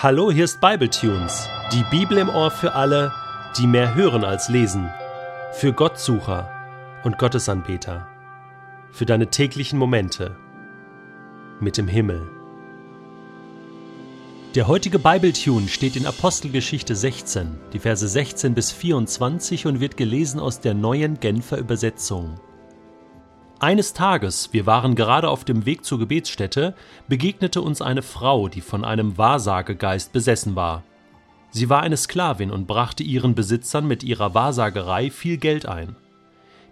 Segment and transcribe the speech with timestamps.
[0.00, 3.12] Hallo, hier ist Bibletunes, die Bibel im Ohr für alle,
[3.58, 4.88] die mehr hören als lesen,
[5.54, 6.48] für Gottsucher
[7.02, 8.06] und Gottesanbeter,
[8.92, 10.36] für deine täglichen Momente
[11.58, 12.28] mit dem Himmel.
[14.54, 20.38] Der heutige Bibletune steht in Apostelgeschichte 16, die Verse 16 bis 24 und wird gelesen
[20.38, 22.38] aus der neuen Genfer Übersetzung.
[23.60, 26.74] Eines Tages, wir waren gerade auf dem Weg zur Gebetsstätte,
[27.08, 30.84] begegnete uns eine Frau, die von einem Wahrsagegeist besessen war.
[31.50, 35.96] Sie war eine Sklavin und brachte ihren Besitzern mit ihrer Wahrsagerei viel Geld ein.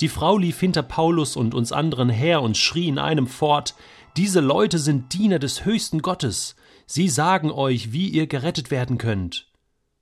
[0.00, 3.76] Die Frau lief hinter Paulus und uns anderen her und schrie in einem fort
[4.16, 6.56] Diese Leute sind Diener des höchsten Gottes,
[6.86, 9.46] sie sagen euch, wie ihr gerettet werden könnt.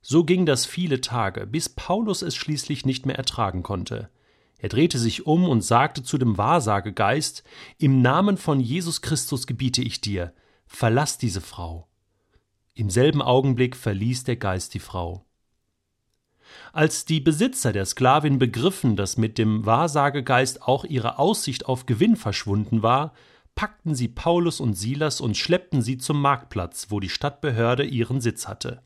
[0.01, 4.09] So ging das viele Tage, bis Paulus es schließlich nicht mehr ertragen konnte.
[4.61, 7.43] Er drehte sich um und sagte zu dem Wahrsagegeist
[7.79, 10.33] Im Namen von Jesus Christus gebiete ich dir,
[10.67, 11.87] verlass diese Frau.
[12.75, 15.25] Im selben Augenblick verließ der Geist die Frau.
[16.73, 22.15] Als die Besitzer der Sklavin begriffen, dass mit dem Wahrsagegeist auch ihre Aussicht auf Gewinn
[22.15, 23.13] verschwunden war,
[23.55, 28.47] packten sie Paulus und Silas und schleppten sie zum Marktplatz, wo die Stadtbehörde ihren Sitz
[28.47, 28.83] hatte.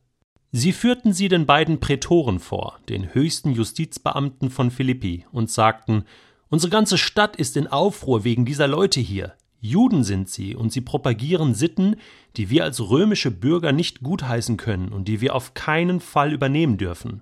[0.52, 6.06] Sie führten sie den beiden Prätoren vor, den höchsten Justizbeamten von Philippi, und sagten
[6.50, 9.34] Unsere ganze Stadt ist in Aufruhr wegen dieser Leute hier.
[9.60, 11.96] Juden sind sie, und sie propagieren Sitten,
[12.38, 16.78] die wir als römische Bürger nicht gutheißen können und die wir auf keinen Fall übernehmen
[16.78, 17.22] dürfen.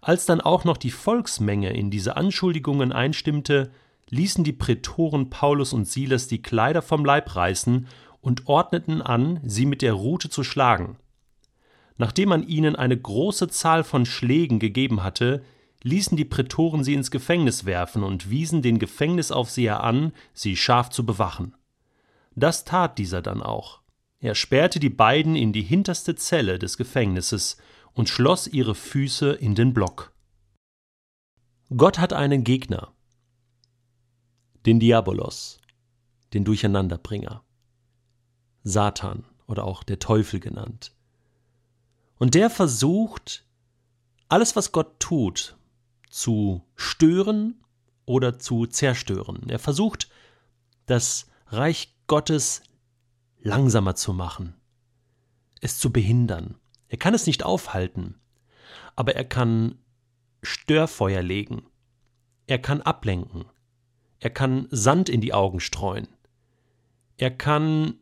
[0.00, 3.72] Als dann auch noch die Volksmenge in diese Anschuldigungen einstimmte,
[4.08, 7.88] ließen die Prätoren Paulus und Silas die Kleider vom Leib reißen
[8.20, 10.96] und ordneten an, sie mit der Rute zu schlagen.
[11.98, 15.42] Nachdem man ihnen eine große Zahl von Schlägen gegeben hatte,
[15.82, 21.06] ließen die Prätoren sie ins Gefängnis werfen und wiesen den Gefängnisaufseher an, sie scharf zu
[21.06, 21.54] bewachen.
[22.34, 23.80] Das tat dieser dann auch.
[24.18, 27.56] Er sperrte die beiden in die hinterste Zelle des Gefängnisses
[27.92, 30.12] und schloss ihre Füße in den Block.
[31.74, 32.92] Gott hat einen Gegner,
[34.66, 35.60] den Diabolos,
[36.32, 37.42] den Durcheinanderbringer,
[38.64, 40.95] Satan oder auch der Teufel genannt.
[42.18, 43.44] Und der versucht,
[44.28, 45.56] alles, was Gott tut,
[46.10, 47.62] zu stören
[48.06, 49.48] oder zu zerstören.
[49.48, 50.08] Er versucht,
[50.86, 52.62] das Reich Gottes
[53.40, 54.54] langsamer zu machen,
[55.60, 56.56] es zu behindern.
[56.88, 58.18] Er kann es nicht aufhalten,
[58.94, 59.78] aber er kann
[60.42, 61.66] Störfeuer legen.
[62.46, 63.44] Er kann ablenken.
[64.20, 66.08] Er kann Sand in die Augen streuen.
[67.16, 67.98] Er kann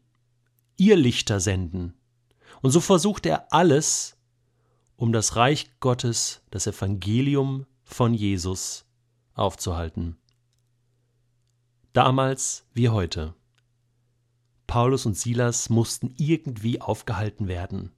[0.77, 1.95] Irrlichter senden.
[2.65, 4.17] Und so versucht er alles,
[4.97, 8.87] um das Reich Gottes, das Evangelium von Jesus
[9.35, 10.17] aufzuhalten.
[11.93, 13.35] Damals wie heute.
[14.67, 17.93] Paulus und Silas mussten irgendwie aufgehalten werden.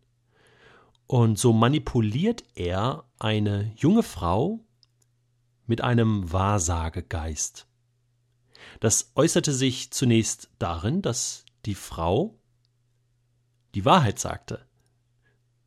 [1.06, 4.58] Und so manipuliert er eine junge Frau
[5.66, 7.68] mit einem Wahrsagegeist.
[8.80, 12.36] Das äußerte sich zunächst darin, dass die Frau
[13.76, 14.66] die Wahrheit sagte.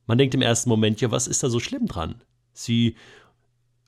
[0.08, 2.24] Man denkt im ersten Moment, ja, was ist da so schlimm dran?
[2.52, 2.96] Sie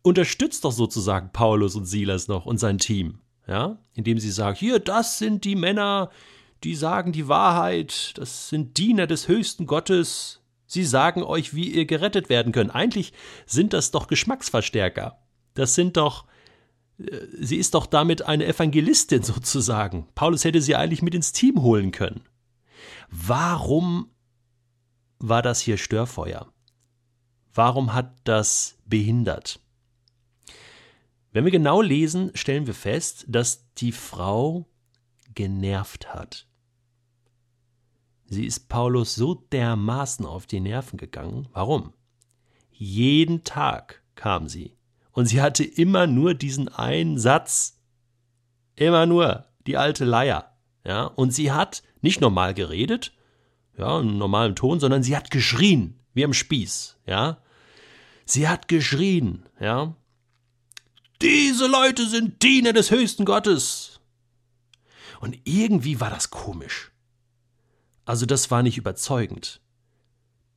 [0.04, 4.80] unterstützt doch sozusagen Paulus und Silas noch und sein Team, ja, indem sie sagt, hier,
[4.80, 6.12] das sind die Männer,
[6.64, 11.86] die sagen die Wahrheit, das sind Diener des höchsten Gottes, sie sagen euch, wie ihr
[11.86, 12.76] gerettet werden könnt.
[12.76, 13.14] Eigentlich
[13.48, 15.20] sind das doch Geschmacksverstärker.
[15.56, 16.26] Das sind doch
[17.00, 20.08] äh, sie ist doch damit eine Evangelistin sozusagen.
[20.14, 22.22] Paulus hätte sie eigentlich mit ins Team holen können.
[23.09, 24.09] Warum
[25.19, 26.52] war das hier Störfeuer?
[27.53, 29.59] Warum hat das behindert?
[31.31, 34.66] Wenn wir genau lesen, stellen wir fest, dass die Frau
[35.34, 36.47] genervt hat.
[38.25, 41.48] Sie ist Paulus so dermaßen auf die Nerven gegangen.
[41.52, 41.94] Warum?
[42.72, 44.78] Jeden Tag kam sie.
[45.12, 47.78] Und sie hatte immer nur diesen einen Satz.
[48.75, 50.50] Immer nur die alte Leier.
[50.84, 53.14] Ja, und sie hat nicht normal geredet,
[53.78, 57.42] ja, im normalen Ton, sondern sie hat geschrien, wie am Spieß, ja.
[58.25, 59.95] Sie hat geschrien, ja.
[61.22, 64.00] Diese Leute sind Diener des höchsten Gottes.
[65.19, 66.92] Und irgendwie war das komisch.
[68.06, 69.62] Also das war nicht überzeugend.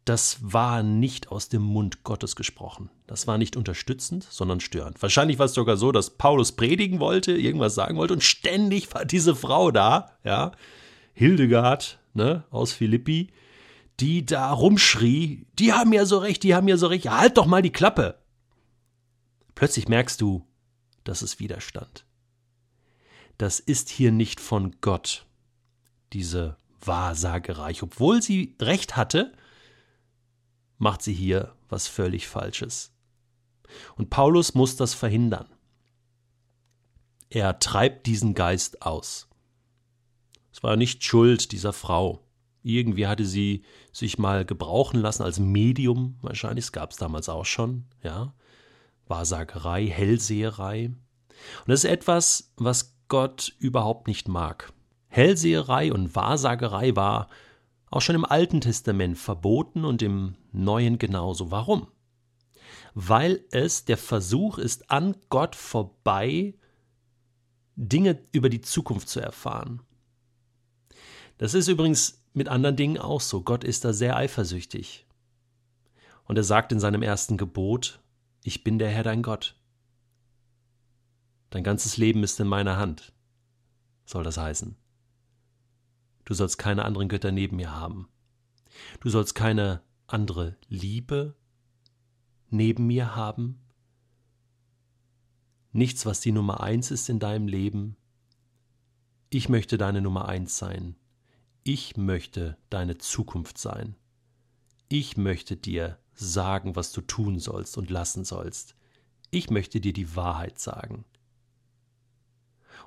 [0.05, 2.91] Das war nicht aus dem Mund Gottes gesprochen.
[3.07, 5.01] Das war nicht unterstützend, sondern störend.
[5.01, 9.07] Wahrscheinlich war es sogar so, dass Paulus predigen wollte, irgendwas sagen wollte und ständig war
[9.07, 10.53] diese Frau da, ja,
[11.15, 13.33] Hildegard, ne, aus Philippi,
[14.01, 17.47] die da rumschrie, die haben ja so recht, die haben ja so recht, halt doch
[17.47, 18.19] mal die Klappe.
[19.55, 20.47] Plötzlich merkst du,
[21.05, 22.05] dass es Widerstand.
[23.39, 25.27] Das ist hier nicht von Gott,
[26.13, 27.75] diese Wahrsagerei.
[27.81, 29.33] Obwohl sie recht hatte,
[30.79, 32.93] macht sie hier was völlig Falsches.
[33.97, 35.49] Und Paulus muss das verhindern.
[37.31, 39.29] Er treibt diesen Geist aus.
[40.53, 42.21] Es war nicht Schuld dieser Frau.
[42.63, 47.87] Irgendwie hatte sie sich mal gebrauchen lassen als Medium, wahrscheinlich, gab es damals auch schon,
[48.03, 48.35] ja.
[49.07, 50.87] Wahrsagerei, Hellseherei.
[50.87, 54.73] Und das ist etwas, was Gott überhaupt nicht mag.
[55.09, 57.29] Hellseherei und Wahrsagerei war
[57.91, 61.51] auch schon im Alten Testament verboten und im Neuen genauso.
[61.51, 61.89] Warum?
[62.95, 66.55] Weil es der Versuch ist, an Gott vorbei
[67.77, 69.83] Dinge über die Zukunft zu erfahren.
[71.39, 73.43] Das ist übrigens mit anderen Dingen auch so.
[73.43, 75.07] Gott ist da sehr eifersüchtig.
[76.25, 78.01] Und er sagt in seinem ersten Gebot,
[78.45, 79.57] ich bin der Herr dein Gott.
[81.51, 83.13] Dein ganzes Leben ist in meiner Hand,
[84.07, 84.77] soll das heißen.
[86.25, 88.09] Du sollst keine anderen Götter neben mir haben.
[89.01, 89.83] Du sollst keine
[90.15, 91.35] andere Liebe
[92.49, 93.59] neben mir haben.
[95.73, 97.97] Nichts, was die Nummer eins ist in deinem Leben.
[99.29, 100.95] Ich möchte deine Nummer eins sein.
[101.65, 103.97] Ich möchte deine Zukunft sein.
[104.89, 108.77] Ich möchte dir sagen, was du tun sollst und lassen sollst.
[109.33, 111.05] Ich möchte dir die Wahrheit sagen.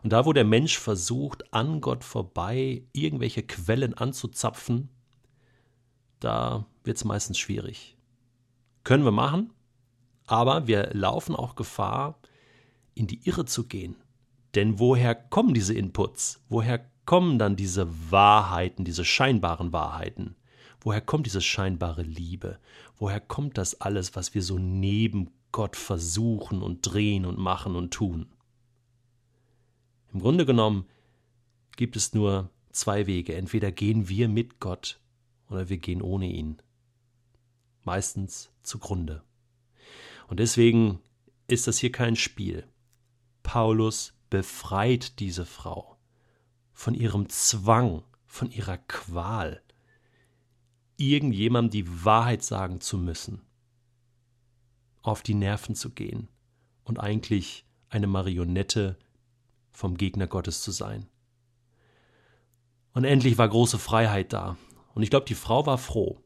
[0.01, 4.89] Und da, wo der Mensch versucht, an Gott vorbei irgendwelche Quellen anzuzapfen,
[6.19, 7.95] da wird es meistens schwierig.
[8.83, 9.51] Können wir machen,
[10.25, 12.19] aber wir laufen auch Gefahr,
[12.93, 13.95] in die Irre zu gehen.
[14.55, 16.43] Denn woher kommen diese Inputs?
[16.49, 20.35] Woher kommen dann diese Wahrheiten, diese scheinbaren Wahrheiten?
[20.79, 22.59] Woher kommt diese scheinbare Liebe?
[22.97, 27.93] Woher kommt das alles, was wir so neben Gott versuchen und drehen und machen und
[27.93, 28.27] tun?
[30.13, 30.85] Im Grunde genommen
[31.75, 33.35] gibt es nur zwei Wege.
[33.35, 34.99] Entweder gehen wir mit Gott
[35.49, 36.57] oder wir gehen ohne ihn.
[37.83, 39.23] Meistens zugrunde.
[40.27, 40.99] Und deswegen
[41.47, 42.67] ist das hier kein Spiel.
[43.43, 45.97] Paulus befreit diese Frau
[46.73, 49.63] von ihrem Zwang, von ihrer Qual,
[50.97, 53.41] irgendjemandem die Wahrheit sagen zu müssen,
[55.01, 56.27] auf die Nerven zu gehen
[56.83, 58.97] und eigentlich eine Marionette
[59.71, 61.07] vom Gegner Gottes zu sein.
[62.93, 64.57] Und endlich war große Freiheit da.
[64.97, 66.23] Und ich glaube, die Frau war froh.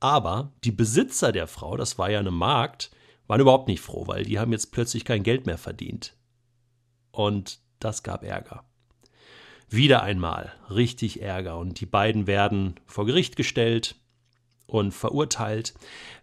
[0.00, 2.90] Aber die Besitzer der Frau, das war ja eine Magd,
[3.28, 6.16] waren überhaupt nicht froh, weil die haben jetzt plötzlich kein Geld mehr verdient.
[7.12, 8.64] Und das gab Ärger.
[9.68, 13.94] Wieder einmal richtig Ärger und die beiden werden vor Gericht gestellt
[14.66, 15.74] und verurteilt,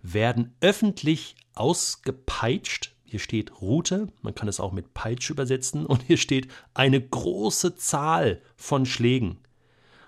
[0.02, 2.94] werden öffentlich ausgepeitscht.
[3.06, 7.78] Hier steht Rute, man kann es auch mit Peitsche übersetzen und hier steht eine große
[7.78, 9.45] Zahl von Schlägen.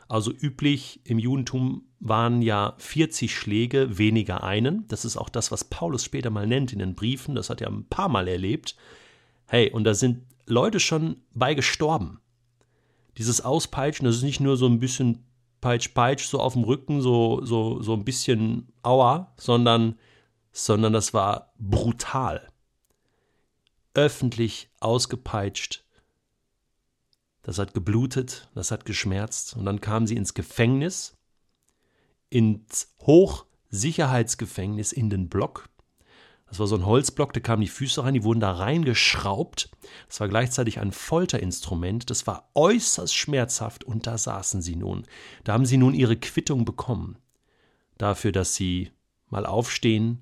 [0.08, 4.88] Also üblich im Judentum waren ja 40 Schläge weniger einen.
[4.88, 7.36] Das ist auch das, was Paulus später mal nennt in den Briefen.
[7.36, 8.76] Das hat er ein paar Mal erlebt.
[9.48, 12.20] Hey, und da sind Leute schon bei gestorben
[13.18, 15.26] dieses Auspeitschen, das ist nicht nur so ein bisschen
[15.60, 19.98] Peitsch, Peitsch, so auf dem Rücken, so, so, so ein bisschen Aua, sondern,
[20.52, 22.48] sondern das war brutal.
[23.96, 25.84] Öffentlich ausgepeitscht.
[27.48, 29.56] Das hat geblutet, das hat geschmerzt.
[29.56, 31.16] Und dann kam sie ins Gefängnis,
[32.30, 35.70] ins Hochsicherheitsgefängnis in den Block.
[36.50, 39.70] Das war so ein Holzblock, da kamen die Füße rein, die wurden da reingeschraubt.
[40.10, 42.10] Das war gleichzeitig ein Folterinstrument.
[42.10, 45.08] Das war äußerst schmerzhaft und da saßen sie nun.
[45.46, 47.18] Da haben sie nun ihre Quittung bekommen.
[47.98, 48.92] Dafür, dass sie
[49.30, 50.22] mal aufstehen,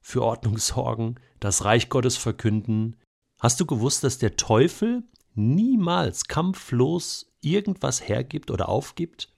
[0.00, 2.96] für Ordnung sorgen, das Reich Gottes verkünden.
[3.38, 9.32] Hast du gewusst, dass der Teufel niemals kampflos irgendwas hergibt oder aufgibt?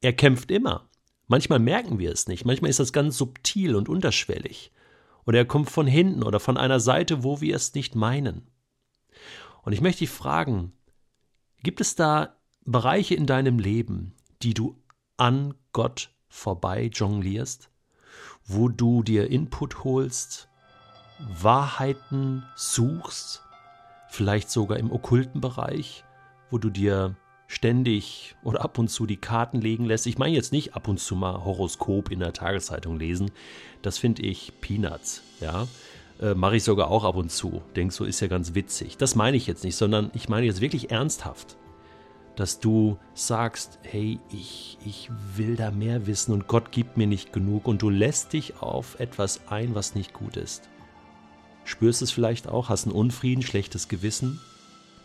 [0.00, 0.88] Er kämpft immer.
[1.26, 4.72] Manchmal merken wir es nicht, manchmal ist das ganz subtil und unterschwellig
[5.28, 8.46] oder er kommt von hinten oder von einer Seite, wo wir es nicht meinen.
[9.60, 10.72] Und ich möchte dich fragen,
[11.62, 14.82] gibt es da Bereiche in deinem Leben, die du
[15.18, 17.68] an Gott vorbei jonglierst,
[18.46, 20.48] wo du dir Input holst,
[21.18, 23.42] Wahrheiten suchst,
[24.08, 26.04] vielleicht sogar im okkulten Bereich,
[26.50, 27.16] wo du dir
[27.48, 30.06] ständig oder ab und zu die Karten legen lässt.
[30.06, 33.30] Ich meine jetzt nicht ab und zu mal Horoskop in der Tageszeitung lesen.
[33.82, 35.66] Das finde ich Peanuts, ja.
[36.20, 37.62] Äh, Mache ich sogar auch ab und zu.
[37.74, 38.98] Denk so, ist ja ganz witzig.
[38.98, 41.56] Das meine ich jetzt nicht, sondern ich meine jetzt wirklich ernsthaft.
[42.36, 47.32] Dass du sagst, hey, ich, ich will da mehr wissen und Gott gibt mir nicht
[47.32, 50.68] genug und du lässt dich auf etwas ein, was nicht gut ist.
[51.68, 54.40] Spürst es vielleicht auch, hast einen Unfrieden, schlechtes Gewissen,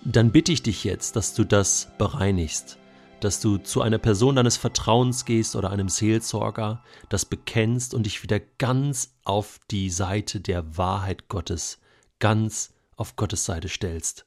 [0.05, 2.77] dann bitte ich dich jetzt, dass du das bereinigst,
[3.19, 8.23] dass du zu einer Person deines Vertrauens gehst oder einem Seelsorger, das bekennst und dich
[8.23, 11.79] wieder ganz auf die Seite der Wahrheit Gottes,
[12.19, 14.25] ganz auf Gottes Seite stellst.